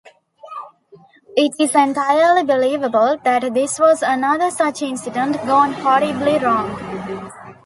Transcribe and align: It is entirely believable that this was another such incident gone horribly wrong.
It 1.35 1.53
is 1.59 1.75
entirely 1.75 2.41
believable 2.43 3.19
that 3.23 3.53
this 3.53 3.77
was 3.79 4.01
another 4.01 4.49
such 4.49 4.81
incident 4.81 5.35
gone 5.45 5.73
horribly 5.73 6.39
wrong. 6.39 6.75